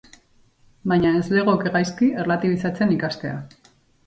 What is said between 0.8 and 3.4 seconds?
Baina ez legoke gaizki erlatibizatzen ikastea.